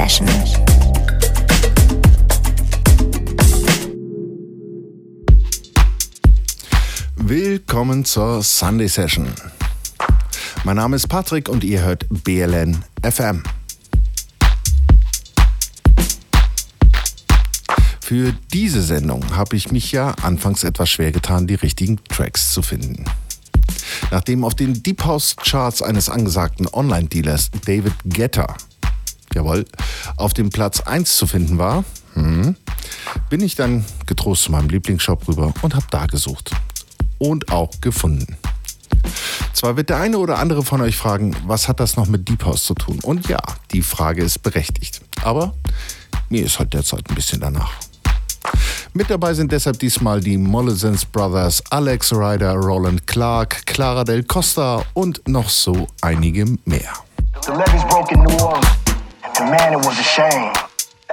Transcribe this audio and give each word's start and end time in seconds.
Session. 0.00 0.26
Willkommen 7.16 8.06
zur 8.06 8.42
Sunday 8.42 8.88
Session. 8.88 9.28
Mein 10.64 10.76
Name 10.76 10.96
ist 10.96 11.06
Patrick 11.08 11.50
und 11.50 11.64
ihr 11.64 11.82
hört 11.82 12.06
BLN 12.08 12.82
FM. 13.02 13.42
Für 18.00 18.32
diese 18.54 18.82
Sendung 18.82 19.36
habe 19.36 19.54
ich 19.54 19.70
mich 19.70 19.92
ja 19.92 20.12
anfangs 20.22 20.64
etwas 20.64 20.88
schwer 20.88 21.12
getan, 21.12 21.46
die 21.46 21.56
richtigen 21.56 22.00
Tracks 22.08 22.52
zu 22.52 22.62
finden. 22.62 23.04
Nachdem 24.10 24.44
auf 24.44 24.54
den 24.54 24.82
Deep 24.82 25.04
House 25.04 25.36
Charts 25.36 25.82
eines 25.82 26.08
angesagten 26.08 26.66
Online-Dealers 26.66 27.50
David 27.66 27.92
Getter, 28.06 28.56
jawohl, 29.34 29.64
auf 30.16 30.34
dem 30.34 30.50
Platz 30.50 30.80
1 30.80 31.16
zu 31.16 31.26
finden 31.26 31.58
war, 31.58 31.84
hm, 32.14 32.56
bin 33.28 33.40
ich 33.40 33.54
dann 33.54 33.84
getrost 34.06 34.44
zu 34.44 34.52
meinem 34.52 34.68
Lieblingsshop 34.68 35.28
rüber 35.28 35.52
und 35.62 35.74
habe 35.74 35.86
da 35.90 36.06
gesucht. 36.06 36.50
Und 37.18 37.52
auch 37.52 37.70
gefunden. 37.80 38.38
Zwar 39.52 39.76
wird 39.76 39.90
der 39.90 39.98
eine 39.98 40.18
oder 40.18 40.38
andere 40.38 40.64
von 40.64 40.80
euch 40.80 40.96
fragen, 40.96 41.36
was 41.46 41.68
hat 41.68 41.80
das 41.80 41.96
noch 41.96 42.06
mit 42.06 42.28
Deep 42.28 42.44
House 42.44 42.64
zu 42.64 42.74
tun? 42.74 42.98
Und 43.02 43.28
ja, 43.28 43.40
die 43.72 43.82
Frage 43.82 44.22
ist 44.22 44.42
berechtigt. 44.42 45.02
Aber 45.22 45.54
mir 46.30 46.44
ist 46.44 46.58
halt 46.58 46.72
derzeit 46.72 47.08
ein 47.08 47.14
bisschen 47.14 47.40
danach. 47.40 47.72
Mit 48.92 49.10
dabei 49.10 49.34
sind 49.34 49.52
deshalb 49.52 49.78
diesmal 49.78 50.20
die 50.20 50.38
Mollesens 50.38 51.04
Brothers, 51.04 51.62
Alex 51.70 52.12
Ryder, 52.12 52.54
Roland 52.54 53.06
Clark, 53.06 53.66
Clara 53.66 54.02
del 54.04 54.24
Costa 54.24 54.82
und 54.94 55.20
noch 55.28 55.48
so 55.48 55.86
einige 56.00 56.46
mehr. 56.64 56.94
The 57.44 57.52
and 59.38 59.50
man, 59.50 59.72
it 59.72 59.84
was 59.84 59.98
a 59.98 60.02
shame 60.02 60.52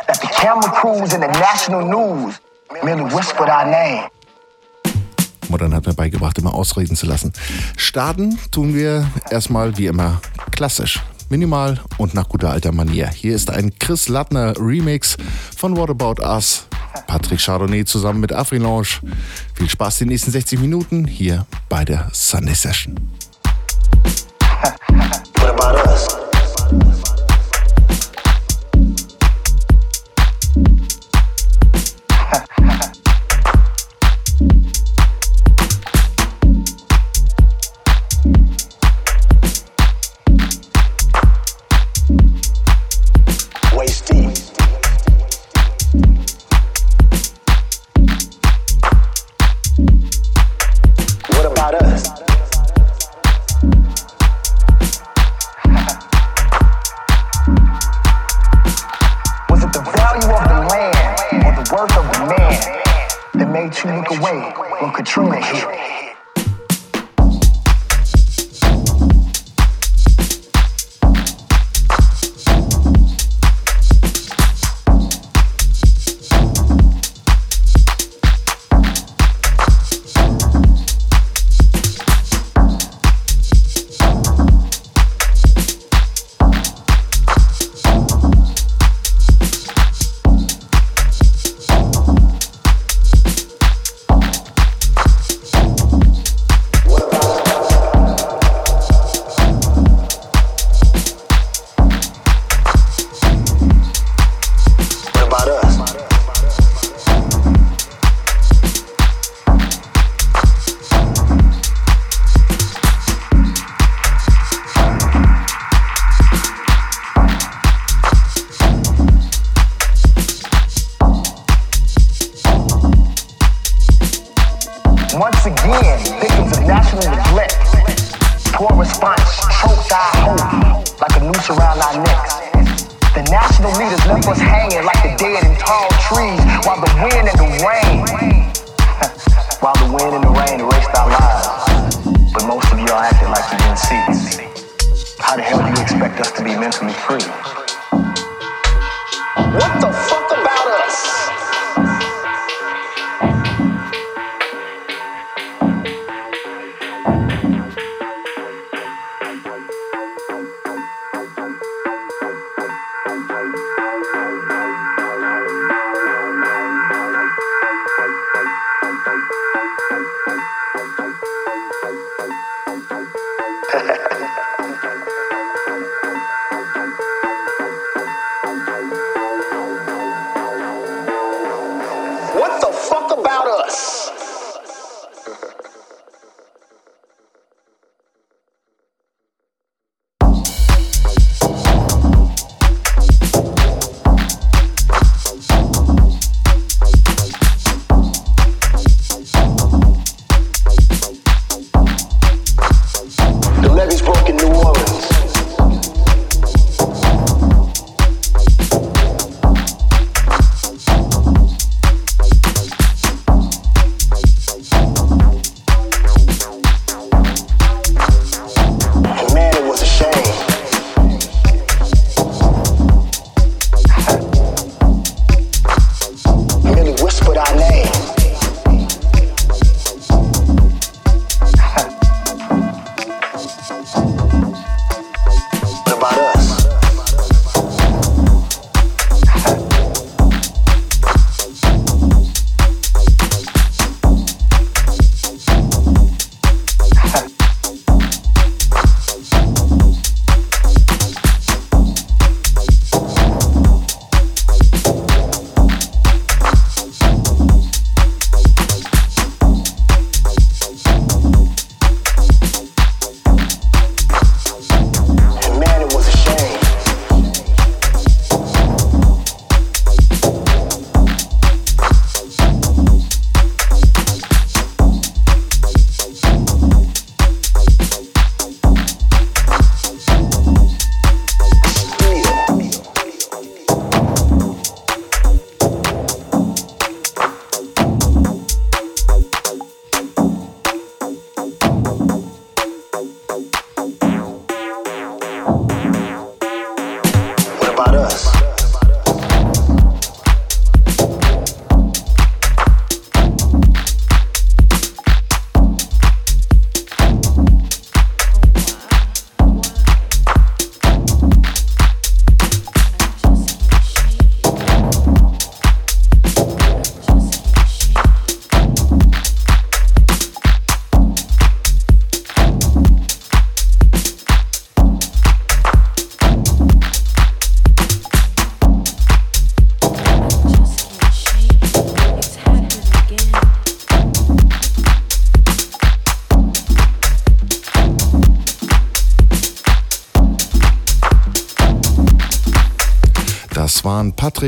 that 0.08 0.20
the 0.22 0.28
camera 0.28 0.72
crews 0.72 1.14
and 1.14 1.24
the 1.24 1.32
national 1.40 1.82
news 1.82 2.40
merely 2.84 3.04
whispered 3.14 3.50
our 3.50 3.66
name. 3.66 4.10
Modern 5.50 5.74
hat 5.74 5.86
mir 5.86 5.94
beigebracht, 5.94 6.38
immer 6.38 6.54
ausreden 6.54 6.96
zu 6.96 7.06
lassen. 7.06 7.32
Starten 7.78 8.38
tun 8.52 8.74
wir 8.74 9.08
erstmal 9.30 9.78
wie 9.78 9.88
immer 9.88 10.22
klassisch. 10.52 11.00
Minimal 11.30 11.80
und 11.98 12.14
nach 12.14 12.30
guter 12.30 12.50
alter 12.50 12.72
Manier. 12.72 13.08
Hier 13.10 13.36
ist 13.36 13.50
ein 13.50 13.78
Chris 13.80 14.08
Lattner 14.08 14.54
Remix 14.58 15.18
von 15.58 15.76
What 15.76 15.90
About 15.90 16.22
Us 16.22 16.68
Patrick 17.08 17.40
Chardonnay 17.40 17.86
zusammen 17.86 18.20
mit 18.20 18.34
Afrilange. 18.34 18.88
Viel 19.54 19.70
Spaß 19.70 20.00
die 20.00 20.06
nächsten 20.06 20.32
60 20.32 20.60
Minuten 20.60 21.06
hier 21.06 21.46
bei 21.70 21.86
der 21.86 22.10
Sunday 22.12 22.56
Session. 22.56 22.96
What 25.40 25.50
about 25.50 25.90
us? 25.90 26.27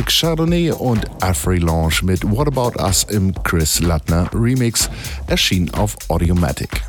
Patrick 0.09 0.21
Chardonnay 0.21 0.71
und 0.71 1.05
Afri 1.21 1.59
Lounge 1.59 2.01
mit 2.01 2.23
What 2.29 2.47
About 2.47 2.81
Us 2.81 3.03
im 3.09 3.31
Chris 3.43 3.79
Lattner 3.79 4.27
Remix, 4.33 4.89
erschienen 5.27 5.71
auf 5.75 5.95
Audiomatic. 6.07 6.81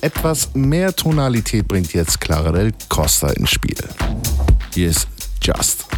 Etwas 0.00 0.48
mehr 0.54 0.94
Tonalität 0.96 1.68
bringt 1.68 1.92
jetzt 1.92 2.18
Clara 2.18 2.52
del 2.52 2.72
Costa 2.88 3.28
ins 3.32 3.50
Spiel. 3.50 3.76
Hier 4.72 4.88
ist 4.88 5.06
Just. 5.42 5.89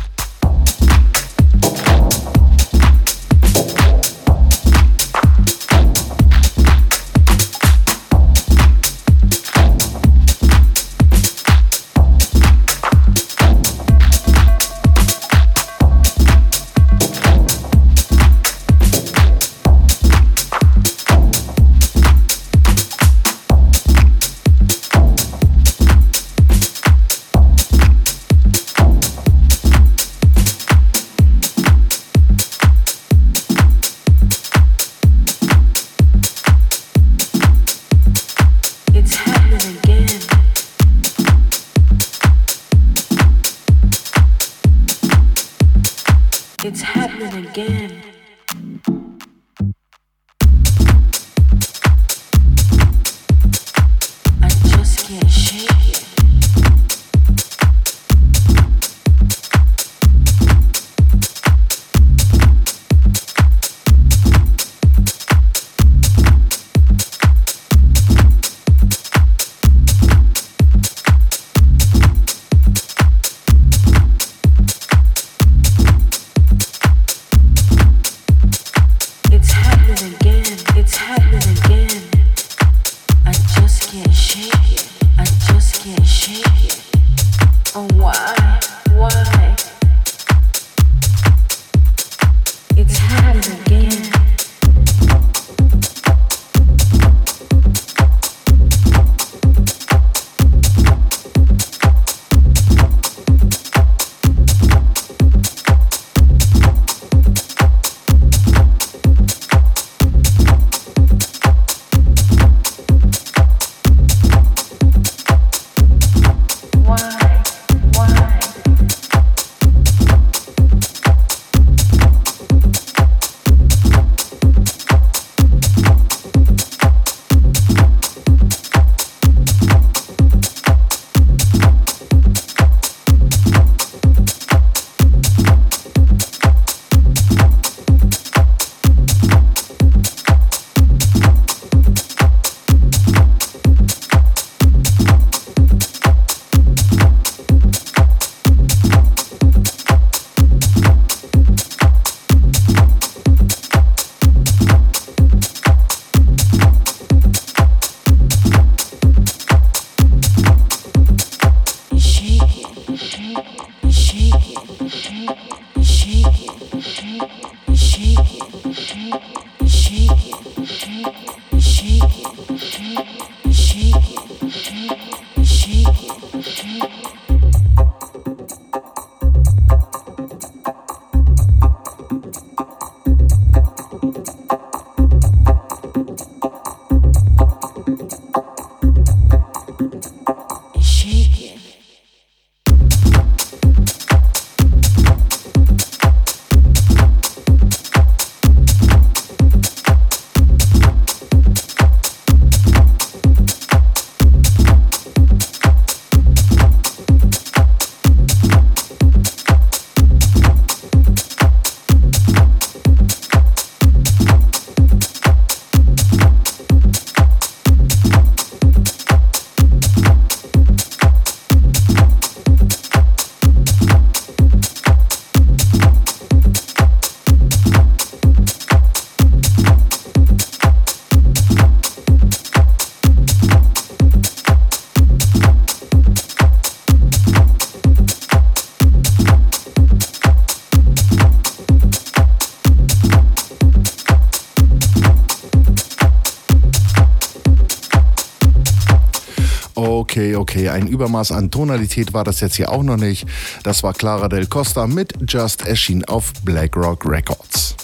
Okay, 249.94 250.36
okay, 250.36 250.70
ein 250.70 250.86
Übermaß 250.86 251.32
an 251.32 251.50
Tonalität 251.50 252.14
war 252.14 252.24
das 252.24 252.40
jetzt 252.40 252.56
hier 252.56 252.72
auch 252.72 252.82
noch 252.82 252.96
nicht. 252.96 253.26
Das 253.62 253.82
war 253.82 253.92
Clara 253.92 254.30
del 254.30 254.46
Costa 254.46 254.86
mit 254.86 255.12
Just 255.30 255.66
erschien 255.66 256.02
auf 256.06 256.32
BlackRock 256.44 257.04
Records. 257.04 257.74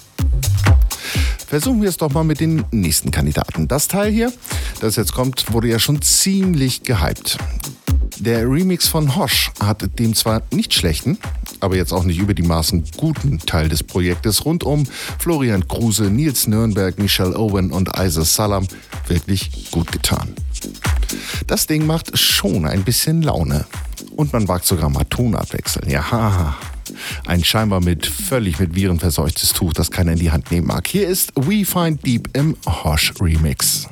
Versuchen 1.46 1.82
wir 1.82 1.90
es 1.90 1.98
doch 1.98 2.10
mal 2.10 2.24
mit 2.24 2.40
den 2.40 2.64
nächsten 2.70 3.10
Kandidaten. 3.10 3.68
Das 3.68 3.88
Teil 3.88 4.10
hier, 4.10 4.32
das 4.80 4.96
jetzt 4.96 5.12
kommt, 5.12 5.52
wurde 5.52 5.68
ja 5.68 5.78
schon 5.78 6.00
ziemlich 6.00 6.82
gehypt. 6.82 7.36
Der 8.16 8.50
Remix 8.50 8.88
von 8.88 9.14
Hosh 9.14 9.52
hat 9.62 9.98
dem 9.98 10.14
zwar 10.14 10.40
nicht 10.50 10.72
schlechten, 10.72 11.18
aber 11.60 11.76
jetzt 11.76 11.92
auch 11.92 12.04
nicht 12.04 12.18
über 12.18 12.32
die 12.32 12.42
Maßen 12.42 12.84
guten 12.96 13.38
Teil 13.40 13.68
des 13.68 13.82
Projektes 13.82 14.46
rund 14.46 14.64
um 14.64 14.84
Florian 15.18 15.68
Kruse, 15.68 16.04
Nils 16.04 16.46
Nürnberg, 16.46 16.98
Michelle 16.98 17.38
Owen 17.38 17.70
und 17.70 17.90
Isa 17.98 18.24
Salam 18.24 18.66
wirklich 19.08 19.70
gut 19.70 19.92
getan. 19.92 20.34
Das 21.46 21.66
Ding 21.66 21.86
macht 21.86 22.18
schon 22.18 22.66
ein 22.66 22.84
bisschen 22.84 23.22
Laune. 23.22 23.66
Und 24.16 24.32
man 24.32 24.48
wagt 24.48 24.66
sogar 24.66 24.88
mal 24.88 25.04
Tonartwechsel. 25.04 25.90
Ja, 25.90 26.56
ein 27.26 27.44
scheinbar 27.44 27.80
mit 27.80 28.06
völlig 28.06 28.58
mit 28.58 28.74
Viren 28.74 28.98
verseuchtes 28.98 29.52
Tuch, 29.52 29.72
das 29.72 29.90
keiner 29.90 30.12
in 30.12 30.18
die 30.18 30.30
Hand 30.30 30.50
nehmen 30.50 30.66
mag. 30.66 30.86
Hier 30.86 31.06
ist 31.06 31.32
We 31.36 31.64
Find 31.64 32.04
Deep 32.04 32.28
im 32.36 32.56
Hosh 32.66 33.12
Remix. 33.20 33.88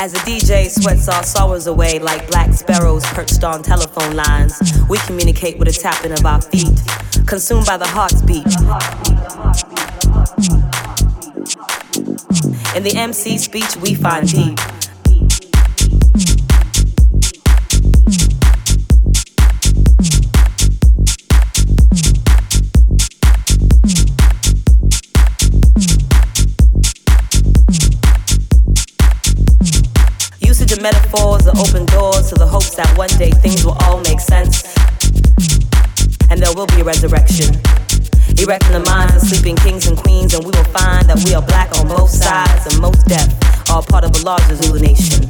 As 0.00 0.14
a 0.14 0.18
DJ 0.18 0.70
sweats 0.70 1.08
our 1.08 1.24
sorrows 1.24 1.66
away 1.66 1.98
like 1.98 2.30
black 2.30 2.52
sparrows 2.52 3.04
perched 3.06 3.42
on 3.42 3.64
telephone 3.64 4.14
lines, 4.14 4.56
we 4.88 4.96
communicate 4.98 5.58
with 5.58 5.66
a 5.66 5.72
tapping 5.72 6.12
of 6.12 6.24
our 6.24 6.40
feet, 6.40 6.80
consumed 7.26 7.66
by 7.66 7.76
the 7.76 7.84
heart's 7.84 8.22
beat. 8.22 8.46
In 12.76 12.84
the 12.84 12.94
MC 12.96 13.38
speech, 13.38 13.76
we 13.78 13.94
find 13.94 14.28
deep. 14.28 14.58
Metaphors 30.92 31.46
are 31.46 31.58
open 31.60 31.84
doors 31.92 32.30
to 32.30 32.34
the 32.34 32.46
hopes 32.46 32.74
that 32.74 32.88
one 32.96 33.12
day 33.20 33.30
things 33.30 33.62
will 33.62 33.76
all 33.84 34.00
make 34.08 34.20
sense. 34.20 34.64
And 36.30 36.40
there 36.40 36.54
will 36.56 36.66
be 36.72 36.80
a 36.80 36.84
resurrection. 36.84 37.52
Erecting 38.40 38.72
the 38.72 38.84
minds 38.88 39.12
of 39.16 39.22
sleeping 39.28 39.56
kings 39.56 39.86
and 39.86 39.98
queens, 39.98 40.32
and 40.32 40.42
we 40.44 40.52
will 40.56 40.70
find 40.72 41.04
that 41.10 41.20
we 41.26 41.34
are 41.34 41.42
black 41.42 41.68
on 41.78 41.88
both 41.88 42.08
sides 42.08 42.64
and 42.72 42.80
most 42.80 43.04
deaf, 43.04 43.28
all 43.68 43.82
part 43.82 44.04
of 44.04 44.16
a 44.16 44.20
larger 44.24 44.56
Zulu 44.56 44.80
nation. 44.80 45.28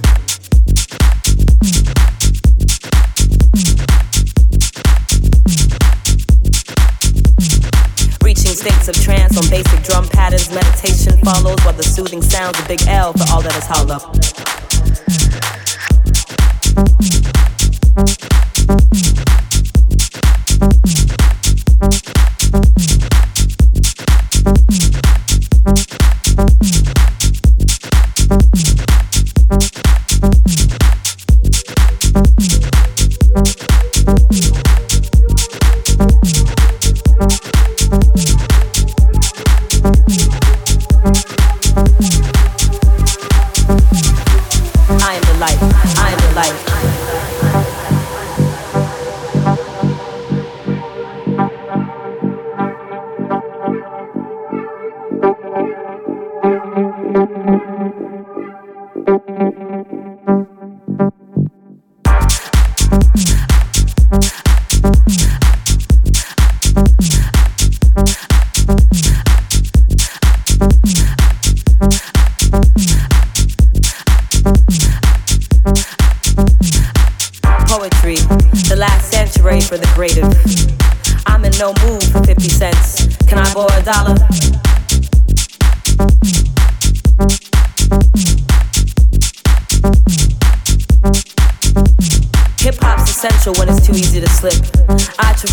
Reaching 8.22 8.54
states 8.54 8.86
of 8.86 8.94
trance 9.02 9.34
on 9.34 9.48
basic 9.50 9.82
drum 9.82 10.06
patterns, 10.06 10.54
meditation 10.54 11.18
follows 11.26 11.58
while 11.66 11.74
the 11.74 11.82
soothing 11.82 12.22
sounds 12.22 12.60
of 12.60 12.68
Big 12.68 12.82
L 12.86 13.12
for 13.12 13.26
all 13.32 13.42
that 13.42 13.56
is 13.58 13.66
hollow. 13.66 14.37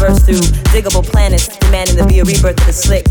birth 0.07 0.25
through 0.25 0.41
diggable 0.71 1.03
planets, 1.03 1.47
demanding 1.57 1.97
to 1.97 2.05
be 2.05 2.19
a 2.19 2.23
rebirth 2.23 2.59
of 2.59 2.65
the 2.67 2.73
slick. 2.73 3.04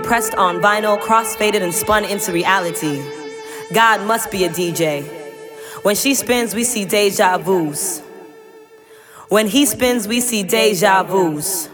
Pressed 0.00 0.34
on 0.34 0.60
vinyl, 0.60 1.00
cross-faded 1.00 1.62
and 1.62 1.72
spun 1.72 2.04
into 2.04 2.32
reality. 2.32 3.02
God 3.72 4.06
must 4.06 4.30
be 4.30 4.44
a 4.44 4.48
DJ. 4.50 5.04
When 5.82 5.96
she 5.96 6.14
spins, 6.14 6.54
we 6.54 6.64
see 6.64 6.84
deja 6.84 7.38
vus. 7.38 8.02
When 9.28 9.46
he 9.46 9.64
spins, 9.64 10.06
we 10.06 10.20
see 10.20 10.42
deja 10.42 11.04
vus. 11.04 11.68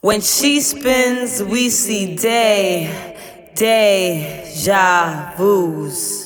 When 0.00 0.20
she 0.20 0.60
spins, 0.60 1.42
we 1.42 1.68
see 1.68 2.16
day, 2.16 3.50
deja 3.54 5.34
vus. 5.36 6.25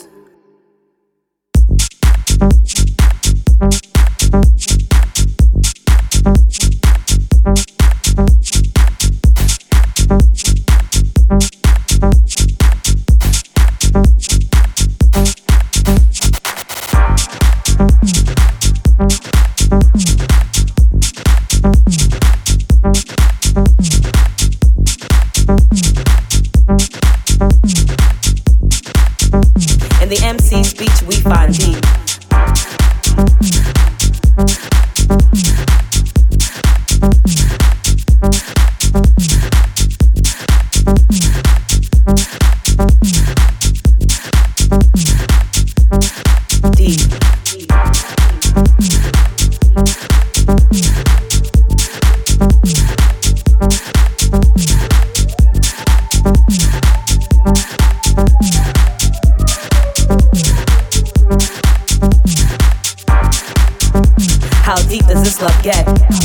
Love 65.41 65.63
Get. 65.63 66.20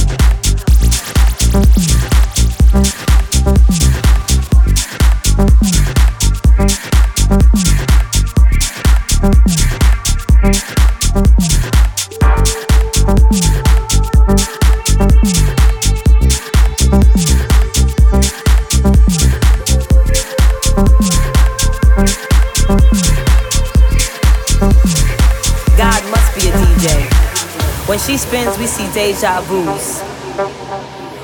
Deja 28.95 29.41
vus. 29.41 30.01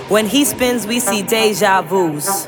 When 0.09 0.25
he 0.25 0.43
spins, 0.43 0.85
we 0.85 0.99
see 0.99 1.21
deja 1.21 1.81
vus. 1.81 2.45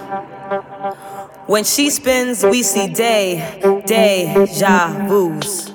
When 1.47 1.63
she 1.63 1.89
spins, 1.89 2.43
we 2.43 2.61
see 2.61 2.93
day, 2.93 3.39
day, 3.85 4.33
deja 4.35 5.07
vus. 5.07 5.71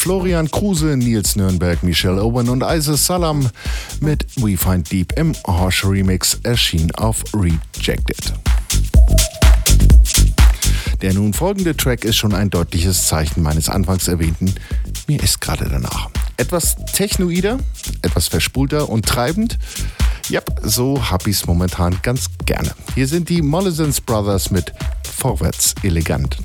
Florian 0.00 0.50
Kruse, 0.50 0.96
Nils 0.96 1.36
Nürnberg, 1.36 1.82
Michelle 1.82 2.24
Owen 2.24 2.48
und 2.48 2.64
Isis 2.66 3.04
Salam 3.04 3.50
mit 4.00 4.24
We 4.36 4.56
Find 4.56 4.90
Deep 4.90 5.12
im 5.18 5.34
Harsh 5.46 5.84
Remix 5.84 6.40
erschien 6.42 6.90
auf 6.94 7.22
Rejected. 7.34 8.32
Der 11.02 11.12
nun 11.12 11.34
folgende 11.34 11.76
Track 11.76 12.06
ist 12.06 12.16
schon 12.16 12.32
ein 12.32 12.48
deutliches 12.48 13.08
Zeichen 13.08 13.42
meines 13.42 13.68
anfangs 13.68 14.08
erwähnten 14.08 14.54
Mir 15.06 15.22
ist 15.22 15.42
gerade 15.42 15.68
danach. 15.68 16.08
Etwas 16.38 16.76
technoider, 16.94 17.58
etwas 18.00 18.28
verspulter 18.28 18.88
und 18.88 19.04
treibend. 19.04 19.58
Ja, 20.30 20.40
so 20.62 21.10
hab 21.10 21.26
ich's 21.26 21.46
momentan 21.46 21.98
ganz 22.00 22.30
gerne. 22.46 22.70
Hier 22.94 23.06
sind 23.06 23.28
die 23.28 23.42
Mollesons 23.42 24.00
Brothers 24.00 24.50
mit 24.50 24.72
Vorwärts 25.04 25.74
elegant. 25.82 26.38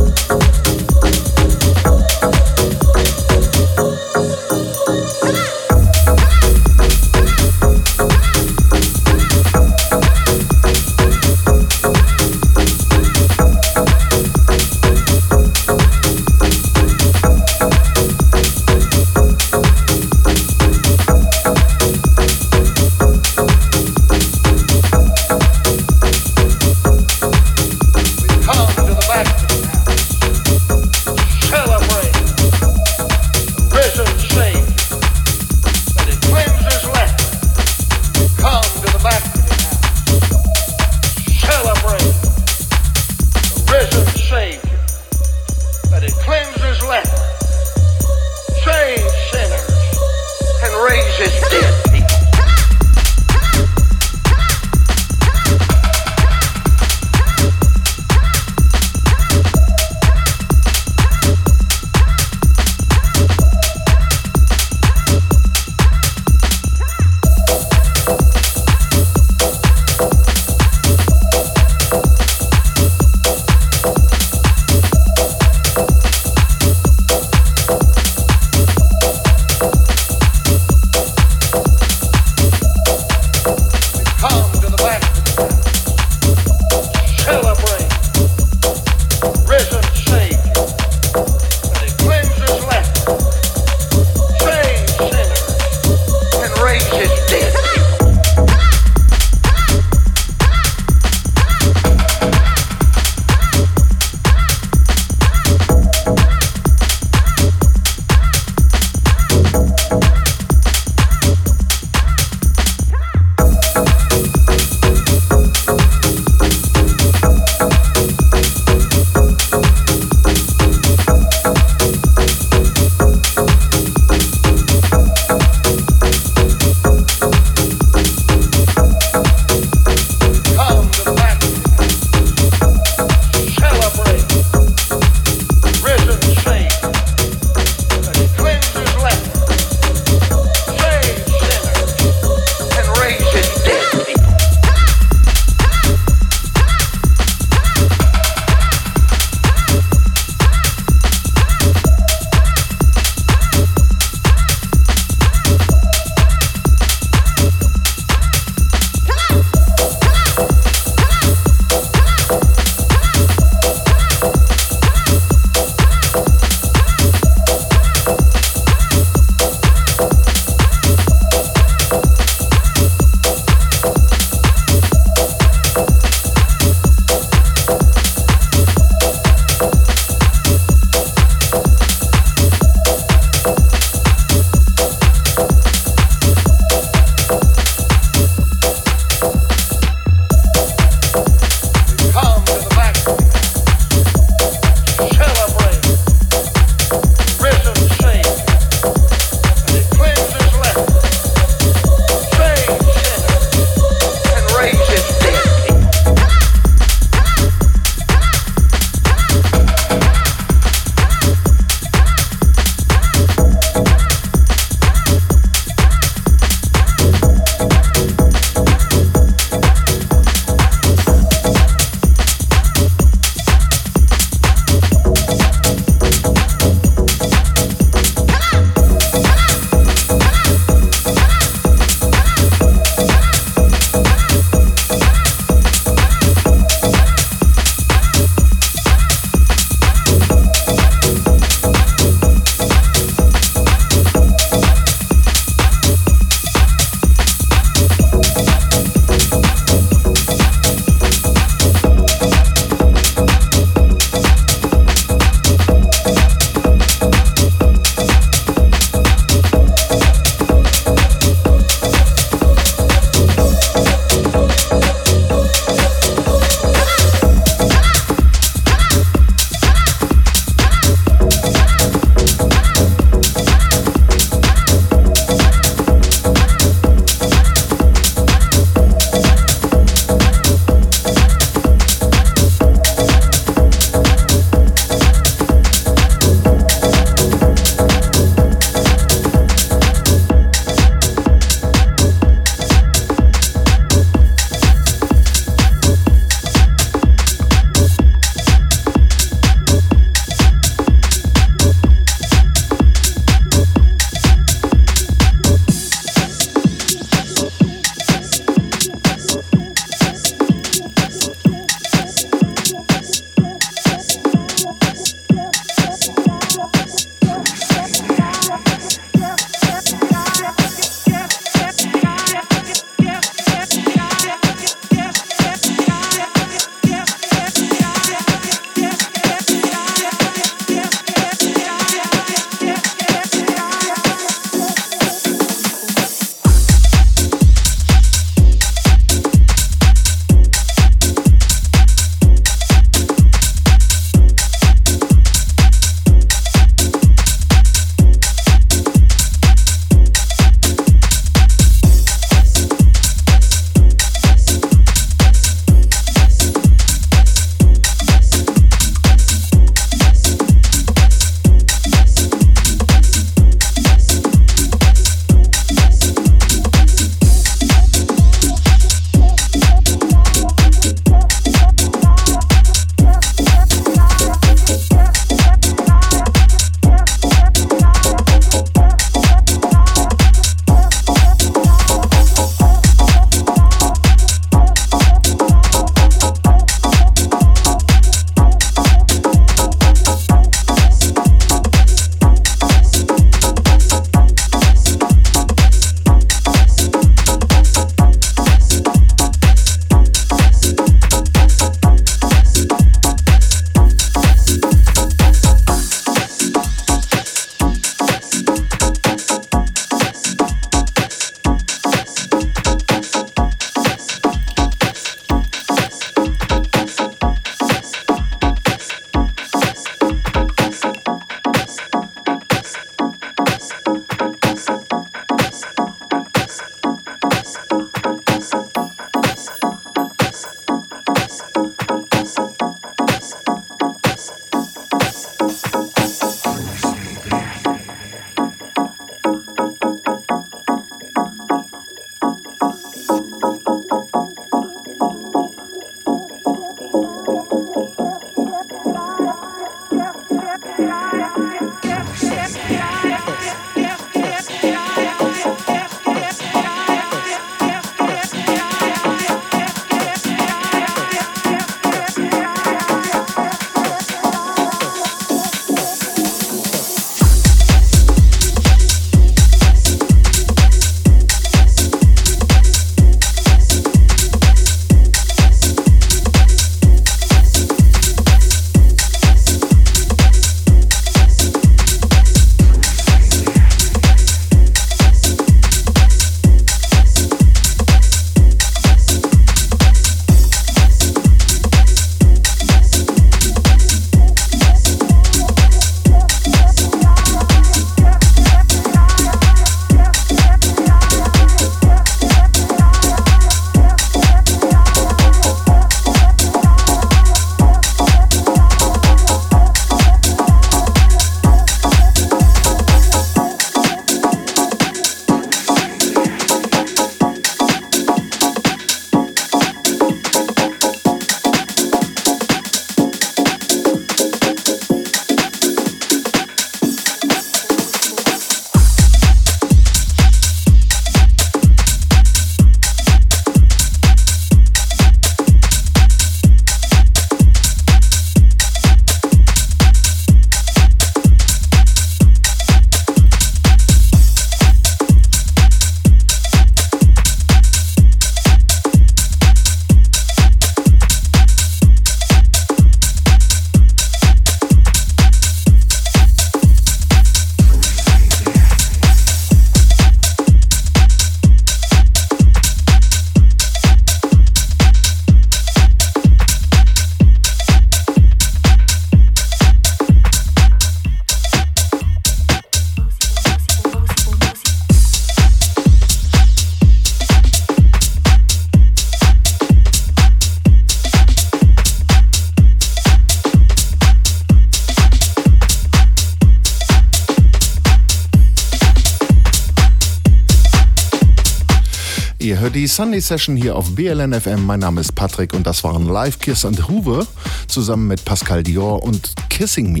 Sunday 592.90 593.20
Session 593.20 593.56
hier 593.56 593.76
auf 593.76 593.94
BLN 593.94 594.38
FM. 594.38 594.66
Mein 594.66 594.80
Name 594.80 595.00
ist 595.00 595.14
Patrick 595.14 595.54
und 595.54 595.64
das 595.64 595.84
waren 595.84 596.06
Live 596.06 596.40
Kiss 596.40 596.64
and 596.64 596.88
Hoover 596.88 597.24
zusammen 597.68 598.08
mit 598.08 598.24
Pascal 598.24 598.64
Dior 598.64 599.04
und 599.04 599.32
Kissing 599.48 599.92
Me. 599.92 600.00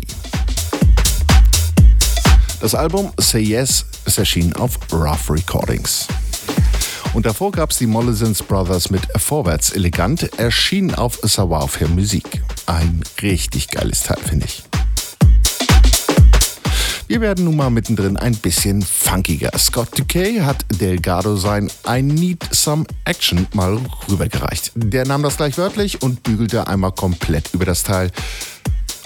Das 2.60 2.74
Album 2.74 3.12
Say 3.16 3.42
Yes 3.42 3.86
ist 4.06 4.18
erschienen 4.18 4.54
auf 4.54 4.76
Rough 4.92 5.30
Recordings. 5.30 6.08
Und 7.14 7.26
davor 7.26 7.52
gab 7.52 7.70
es 7.70 7.78
die 7.78 7.86
Mollisons 7.86 8.42
Brothers 8.42 8.90
mit 8.90 9.02
Vorwärts 9.16 9.70
elegant, 9.70 10.28
erschienen 10.38 10.92
auf 10.94 11.20
Savoir 11.22 11.68
für 11.68 11.86
Musik. 11.86 12.42
Ein 12.66 13.02
richtig 13.22 13.68
geiles 13.68 14.02
Teil, 14.02 14.18
finde 14.18 14.46
ich. 14.46 14.69
Wir 17.10 17.20
werden 17.20 17.46
nun 17.46 17.56
mal 17.56 17.70
mittendrin 17.70 18.16
ein 18.16 18.36
bisschen 18.36 18.82
funkiger. 18.82 19.50
Scott 19.58 19.98
Decay 19.98 20.42
hat 20.42 20.64
Delgado 20.80 21.34
sein 21.34 21.68
I 21.84 22.02
Need 22.02 22.46
Some 22.52 22.84
Action 23.04 23.48
mal 23.52 23.80
rübergereicht. 24.08 24.70
Der 24.76 25.04
nahm 25.04 25.24
das 25.24 25.36
gleich 25.36 25.58
wörtlich 25.58 26.02
und 26.02 26.22
bügelte 26.22 26.68
einmal 26.68 26.92
komplett 26.92 27.52
über 27.52 27.64
das 27.64 27.82
Teil. 27.82 28.12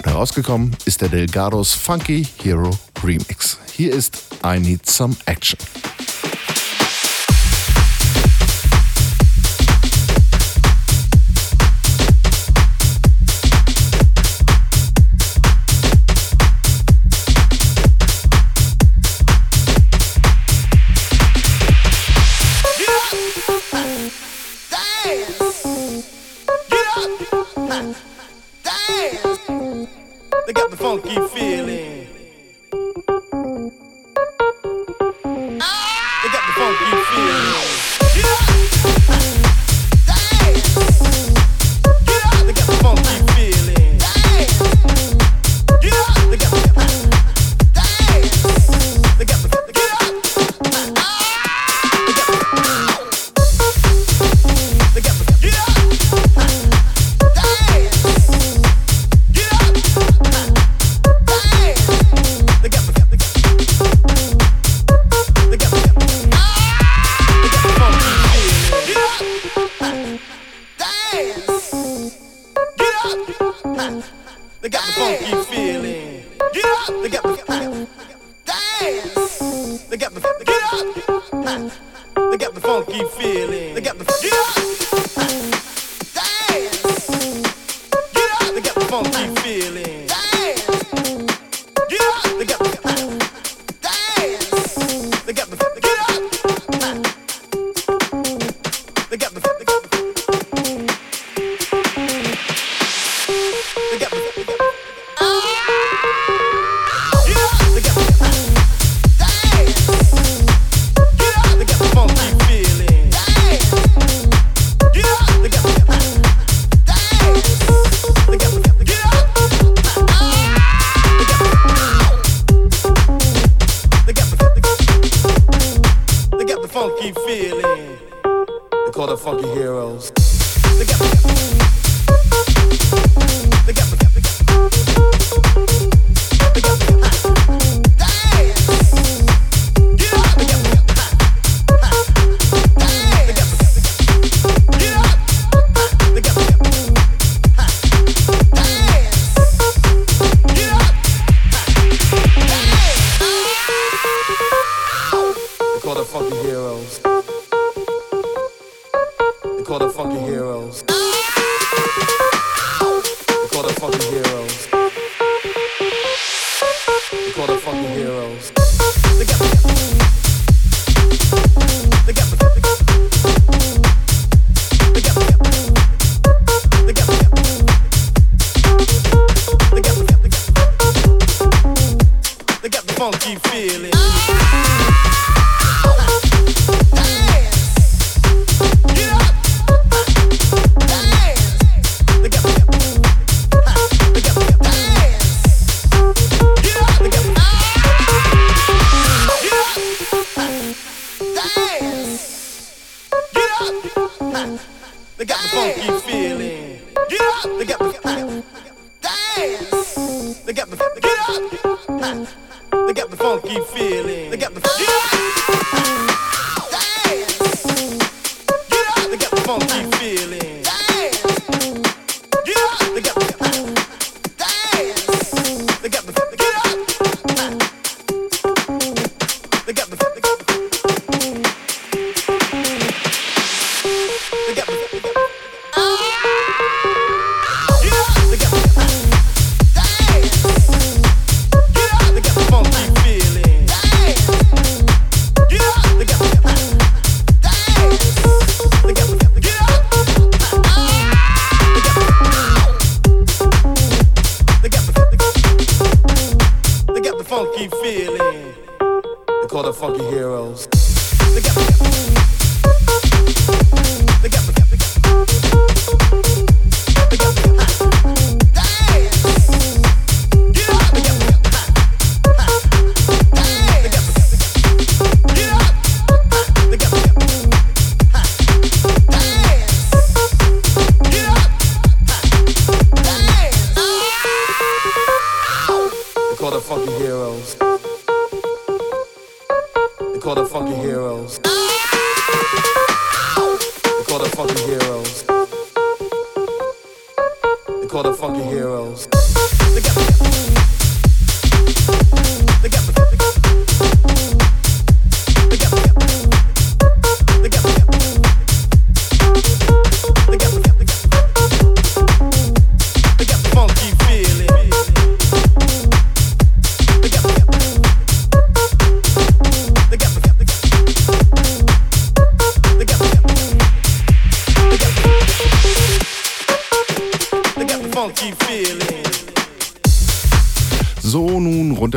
Herausgekommen 0.03 0.77
ist 0.85 1.01
der 1.01 1.09
Delgados 1.09 1.73
Funky 1.73 2.27
Hero 2.43 2.77
Remix. 3.03 3.57
Hier 3.73 3.91
ist 3.91 4.21
I 4.45 4.59
Need 4.59 4.87
Some 4.87 5.15
Action. 5.25 5.57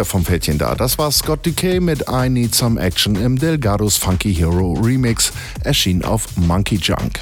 Vom 0.05 0.25
Fältchen 0.25 0.57
da. 0.57 0.77
Das 0.77 0.97
war 0.97 1.11
Scott 1.11 1.45
Decay 1.45 1.81
mit 1.81 2.05
I 2.09 2.29
Need 2.29 2.55
Some 2.55 2.81
Action 2.81 3.17
im 3.17 3.37
Delgados 3.37 3.97
Funky 3.97 4.33
Hero 4.33 4.75
Remix, 4.75 5.33
erschien 5.65 6.05
auf 6.05 6.37
Monkey 6.37 6.77
Junk. 6.77 7.19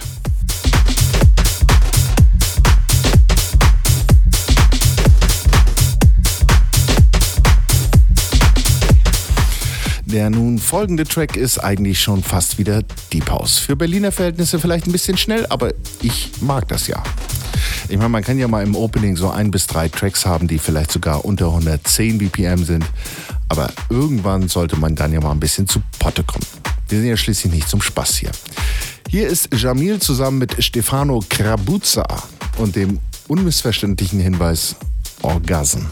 Der 10.05 10.29
nun 10.29 10.59
folgende 10.59 11.05
Track 11.05 11.37
ist 11.37 11.59
eigentlich 11.59 12.01
schon 12.01 12.23
fast 12.23 12.59
wieder 12.59 12.83
Deep 13.11 13.31
House. 13.31 13.59
Für 13.59 13.75
Berliner 13.75 14.13
Verhältnisse 14.13 14.59
vielleicht 14.59 14.87
ein 14.87 14.93
bisschen 14.93 15.17
schnell, 15.17 15.47
aber 15.49 15.73
ich 16.03 16.31
mag 16.43 16.69
das 16.69 16.89
ja. 16.89 17.03
Ich 17.89 17.97
meine, 17.99 18.09
man 18.09 18.25
kann 18.25 18.39
ja 18.39 18.49
mal 18.49 18.65
im 18.65 18.75
Opening 18.75 19.17
so 19.17 19.31
ein 19.31 19.53
bis 19.53 19.69
drei 19.69 19.89
Tracks 19.89 20.27
haben, 20.27 20.49
die 20.49 20.59
vielleicht 20.59 20.91
sogar 20.91 21.25
unter 21.25 21.47
110 21.47 22.19
BPM 22.19 22.65
sind. 22.65 22.85
Aber 23.49 23.73
irgendwann 23.91 24.49
sollte 24.49 24.77
man 24.77 24.97
dann 24.97 25.13
ja 25.13 25.21
mal 25.21 25.31
ein 25.31 25.41
bisschen 25.41 25.69
zu 25.69 25.81
Potte 26.01 26.25
kommen. 26.25 26.45
Wir 26.89 26.99
sind 26.99 27.09
ja 27.09 27.17
schließlich 27.17 27.53
nicht 27.53 27.69
zum 27.69 27.81
Spaß 27.81 28.17
hier. 28.17 28.31
Hier 29.09 29.29
ist 29.29 29.55
Jamil 29.55 30.01
zusammen 30.01 30.39
mit 30.39 30.63
Stefano 30.65 31.23
Krabuzza 31.29 32.05
und 32.59 32.75
dem 32.75 32.99
unmissverständlichen 33.29 34.19
Hinweis 34.19 34.75
Orgasm. 35.23 35.87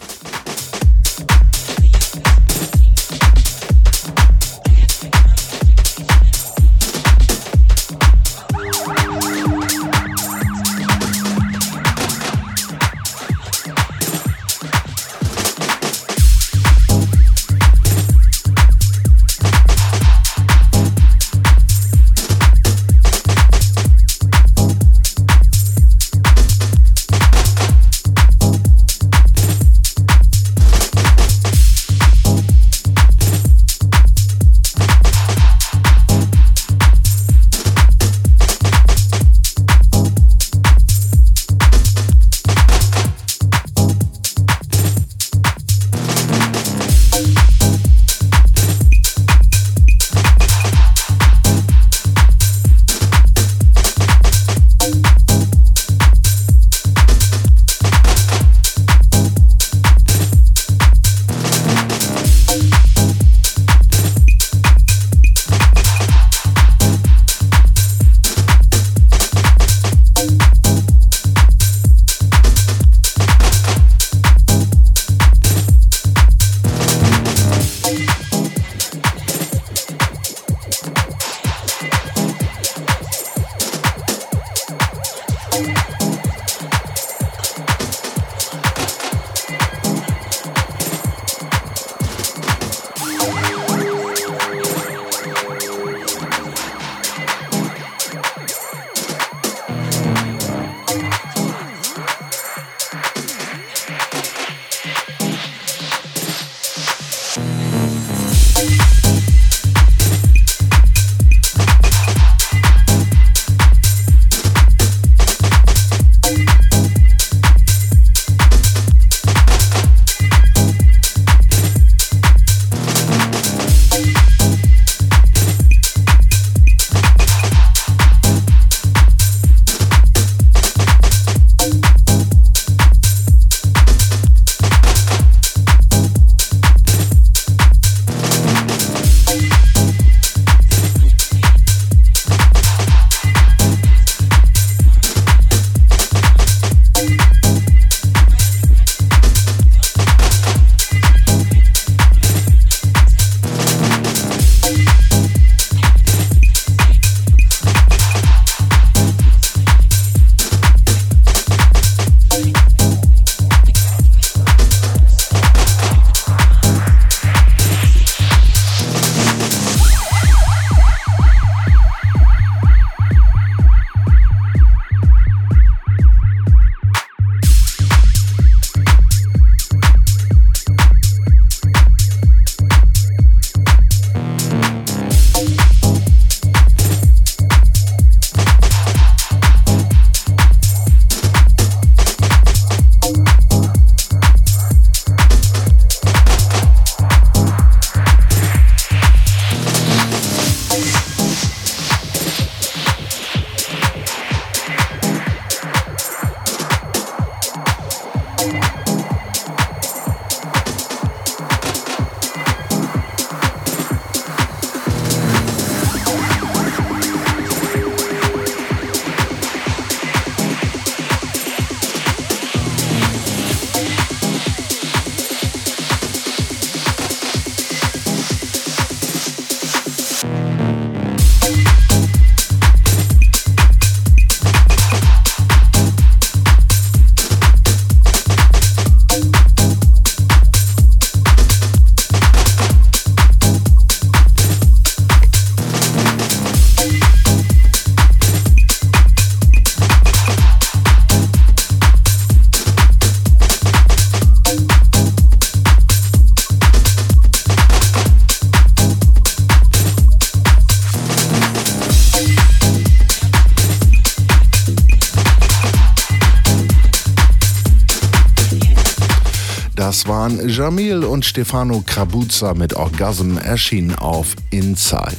Waren 270.25 270.49
Jamil 270.49 271.05
und 271.05 271.27
Stefano 271.27 271.83
Krabuzza 271.85 272.55
mit 272.55 272.72
Orgasm 272.72 273.37
erschienen 273.37 273.95
auf 273.95 274.35
Inside. 274.49 275.18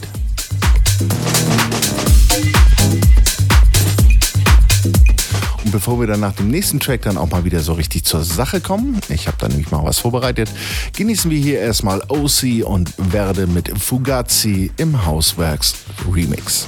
Und 5.64 5.72
bevor 5.72 5.99
wir 5.99 6.08
dann 6.08 6.22
nach 6.22 6.34
dem 6.34 6.49
nächsten 6.49 6.80
Track 6.80 7.03
dann 7.03 7.18
auch 7.20 7.30
mal 7.30 7.45
wieder 7.45 7.60
so 7.60 7.74
richtig 7.74 8.03
zur 8.03 8.24
Sache 8.24 8.62
kommen, 8.62 8.99
ich 9.10 9.28
habe 9.28 9.38
da 9.39 9.47
nämlich 9.47 9.70
mal 9.70 9.84
was 9.84 9.99
vorbereitet, 9.99 10.49
genießen 10.97 11.30
wir 11.30 11.38
hier 11.38 11.60
erstmal 11.60 12.01
OC 12.08 12.66
und 12.66 12.91
Werde 12.97 13.45
mit 13.45 13.78
Fugazi 13.78 14.72
im 14.78 15.06
Hauswerks 15.06 15.76
Remix. 16.12 16.66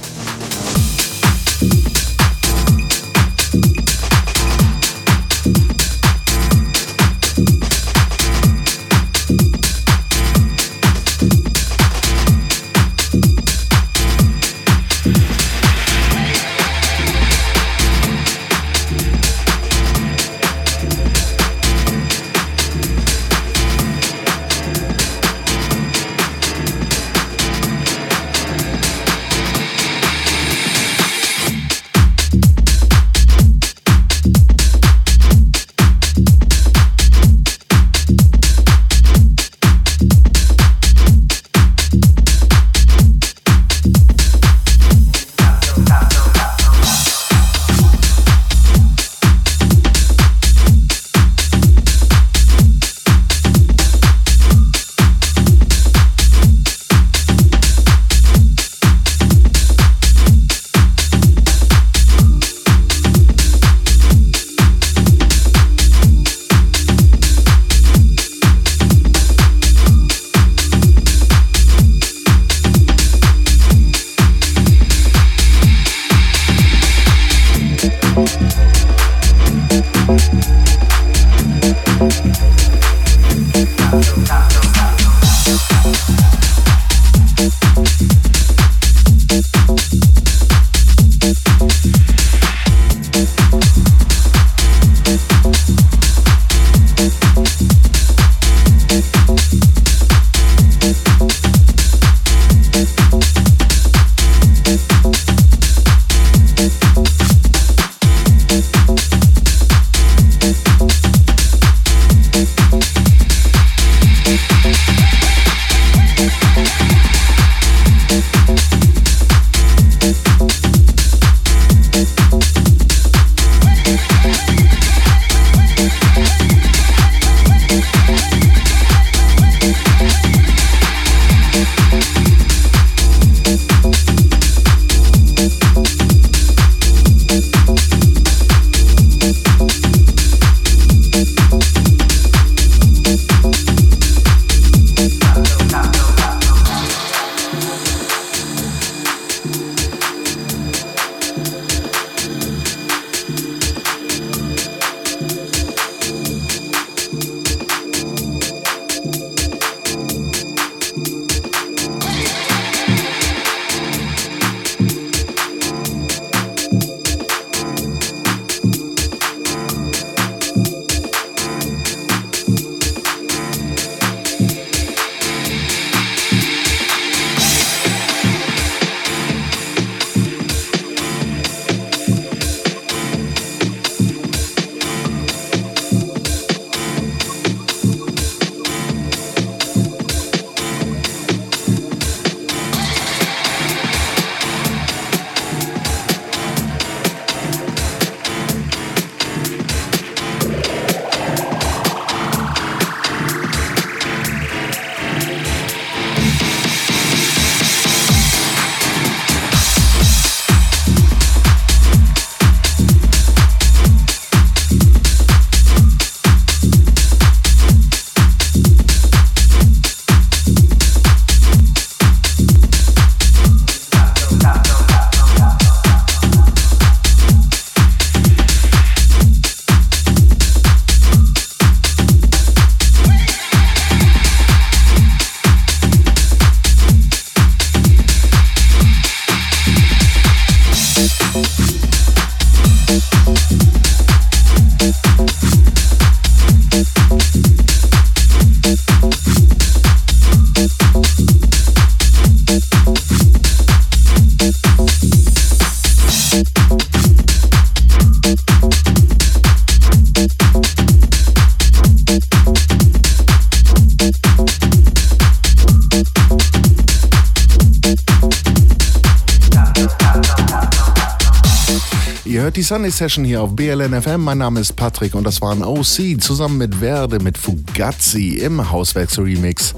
Die 272.58 272.64
Sunday 272.64 272.90
Session 272.90 273.24
hier 273.24 273.40
auf 273.40 273.54
BLN 273.54 274.02
FM. 274.02 274.24
Mein 274.24 274.38
Name 274.38 274.58
ist 274.58 274.74
Patrick 274.74 275.14
und 275.14 275.22
das 275.22 275.40
waren 275.40 275.62
OC 275.62 276.20
zusammen 276.20 276.58
mit 276.58 276.74
Verde 276.74 277.20
mit 277.20 277.38
Fugazi 277.38 278.30
im 278.30 278.72
Hauswerks-Remix. 278.72 279.76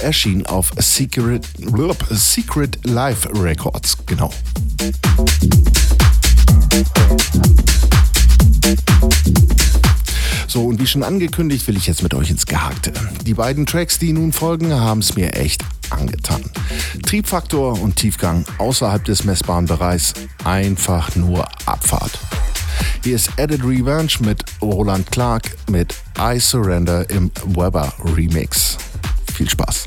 Erschien 0.00 0.44
auf 0.44 0.72
Secret, 0.76 1.46
Secret 2.10 2.84
Live 2.84 3.28
Records. 3.32 3.96
Genau. 4.06 4.32
So, 10.48 10.64
und 10.64 10.80
wie 10.80 10.86
schon 10.88 11.04
angekündigt, 11.04 11.68
will 11.68 11.76
ich 11.76 11.86
jetzt 11.86 12.02
mit 12.02 12.12
euch 12.12 12.30
ins 12.30 12.46
Gehakte. 12.46 12.92
Die 13.24 13.34
beiden 13.34 13.66
Tracks, 13.66 14.00
die 14.00 14.12
nun 14.12 14.32
folgen, 14.32 14.74
haben 14.74 14.98
es 14.98 15.14
mir 15.14 15.34
echt 15.34 15.62
angetan. 15.90 16.42
Triebfaktor 17.04 17.80
und 17.80 17.94
Tiefgang 17.94 18.44
außerhalb 18.58 19.04
des 19.04 19.22
messbaren 19.22 19.66
Bereichs, 19.66 20.12
einfach 20.42 21.14
nur 21.14 21.46
ist 23.12 23.30
Added 23.38 23.62
Revenge 23.62 24.12
mit 24.20 24.42
Roland 24.60 25.10
Clark 25.12 25.42
mit 25.70 25.94
I 26.18 26.40
Surrender 26.40 27.08
im 27.10 27.30
Weber 27.44 27.92
Remix. 28.16 28.76
Viel 29.32 29.48
Spaß. 29.48 29.86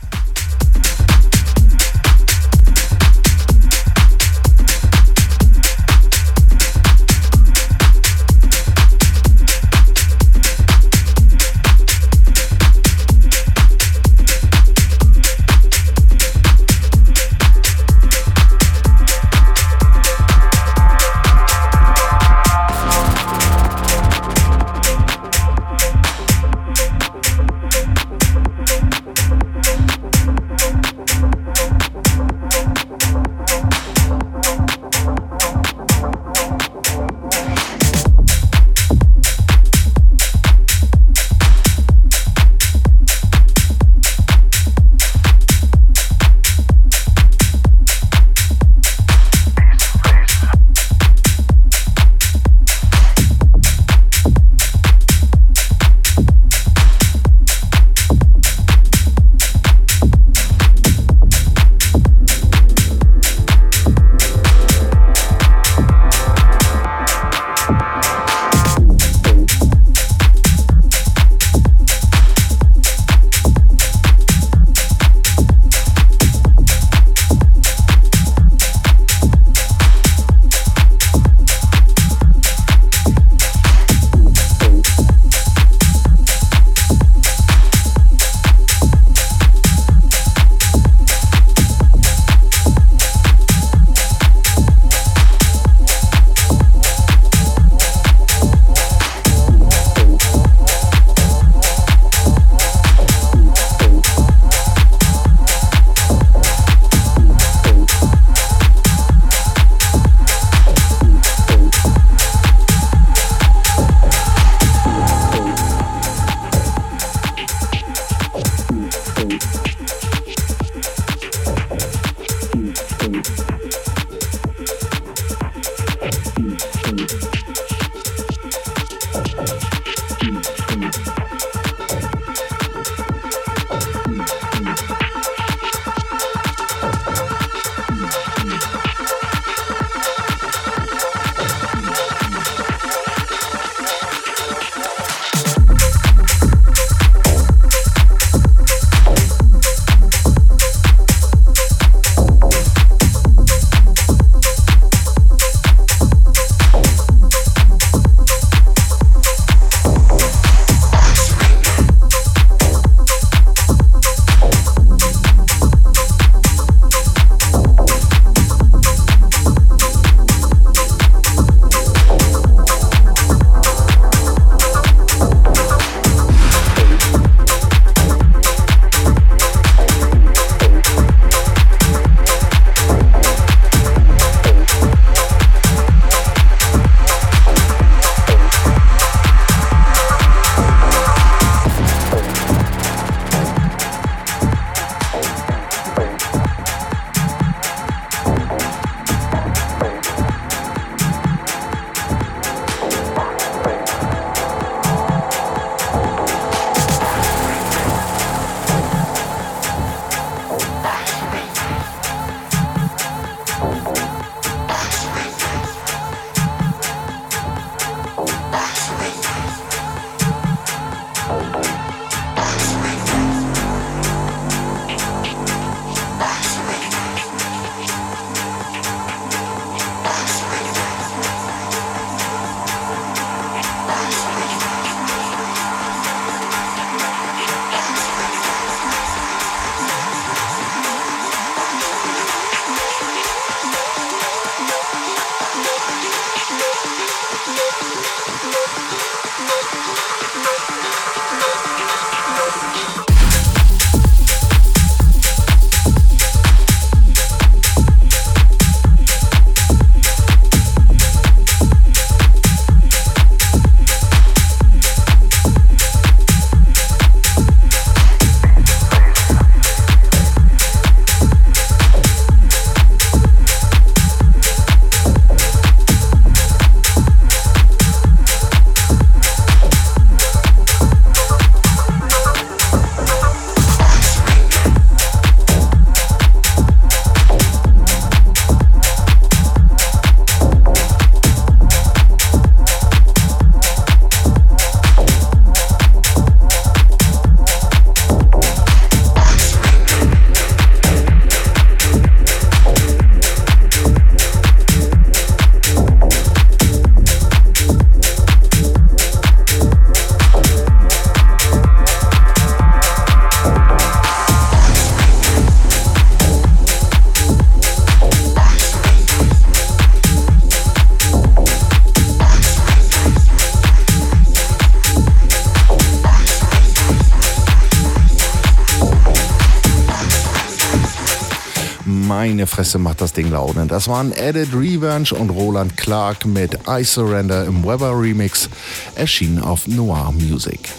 Meine 332.39 332.47
Fresse 332.47 332.79
macht 332.79 333.01
das 333.01 333.11
Ding 333.11 333.31
Laune. 333.31 333.67
Das 333.67 333.89
waren 333.89 334.13
Added 334.13 334.53
Revenge 334.53 335.09
und 335.11 335.29
Roland 335.29 335.75
Clark 335.75 336.25
mit 336.25 336.57
I 336.69 336.85
Surrender 336.85 337.43
im 337.43 337.65
Weber 337.65 337.91
Remix, 337.91 338.47
erschienen 338.95 339.39
auf 339.39 339.67
Noir 339.67 340.13
Music. 340.13 340.69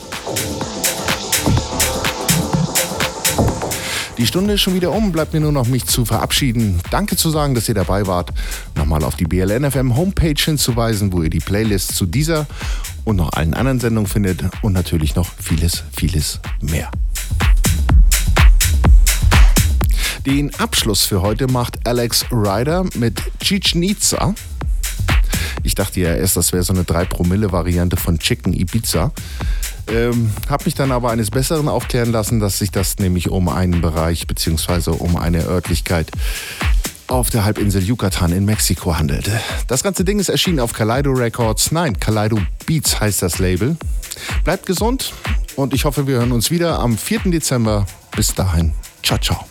Die 4.16 4.26
Stunde 4.26 4.54
ist 4.54 4.62
schon 4.62 4.72
wieder 4.72 4.90
um, 4.90 5.12
bleibt 5.12 5.34
mir 5.34 5.40
nur 5.40 5.52
noch 5.52 5.66
mich 5.66 5.84
zu 5.84 6.06
verabschieden. 6.06 6.80
Danke 6.90 7.16
zu 7.16 7.28
sagen, 7.28 7.54
dass 7.54 7.68
ihr 7.68 7.74
dabei 7.74 8.06
wart. 8.06 8.30
Nochmal 8.74 9.04
auf 9.04 9.16
die 9.16 9.26
BLNFM 9.26 9.94
Homepage 9.94 10.42
hinzuweisen, 10.42 11.12
wo 11.12 11.22
ihr 11.22 11.28
die 11.28 11.40
Playlist 11.40 11.94
zu 11.94 12.06
dieser 12.06 12.46
und 13.04 13.16
noch 13.16 13.34
allen 13.34 13.52
anderen 13.52 13.80
Sendungen 13.80 14.08
findet 14.08 14.44
und 14.62 14.72
natürlich 14.72 15.14
noch 15.14 15.28
vieles, 15.38 15.84
vieles 15.94 16.40
mehr. 16.62 16.90
Den 20.26 20.54
Abschluss 20.56 21.04
für 21.04 21.22
heute 21.22 21.46
macht 21.46 21.86
Alex 21.86 22.26
Ryder 22.30 22.84
mit 22.94 23.20
Chichen 23.40 23.82
Itza. 23.82 24.34
Ich 25.62 25.74
dachte 25.74 26.00
ja 26.00 26.14
erst, 26.14 26.36
das 26.36 26.52
wäre 26.52 26.62
so 26.62 26.72
eine 26.72 26.82
3-Promille-Variante 26.82 27.96
von 27.96 28.18
Chicken 28.18 28.52
Ibiza. 28.52 29.12
Ähm, 29.88 30.30
habe 30.48 30.64
mich 30.64 30.74
dann 30.74 30.92
aber 30.92 31.10
eines 31.10 31.30
Besseren 31.30 31.68
aufklären 31.68 32.12
lassen, 32.12 32.40
dass 32.40 32.58
sich 32.58 32.70
das 32.70 32.98
nämlich 32.98 33.30
um 33.30 33.48
einen 33.48 33.80
Bereich 33.80 34.26
bzw. 34.26 34.90
um 34.90 35.16
eine 35.16 35.44
Örtlichkeit 35.44 36.10
auf 37.08 37.30
der 37.30 37.44
Halbinsel 37.44 37.82
Yucatan 37.82 38.32
in 38.32 38.44
Mexiko 38.44 38.96
handelt. 38.96 39.30
Das 39.66 39.82
ganze 39.82 40.04
Ding 40.04 40.20
ist 40.20 40.28
erschienen 40.28 40.60
auf 40.60 40.72
Kaleido 40.72 41.10
Records. 41.12 41.72
Nein, 41.72 41.98
Kaleido 41.98 42.38
Beats 42.66 43.00
heißt 43.00 43.22
das 43.22 43.38
Label. 43.38 43.76
Bleibt 44.44 44.66
gesund 44.66 45.12
und 45.56 45.74
ich 45.74 45.84
hoffe, 45.84 46.06
wir 46.06 46.18
hören 46.18 46.32
uns 46.32 46.50
wieder 46.50 46.78
am 46.78 46.96
4. 46.96 47.20
Dezember. 47.26 47.86
Bis 48.14 48.34
dahin. 48.34 48.72
Ciao, 49.02 49.18
ciao. 49.18 49.44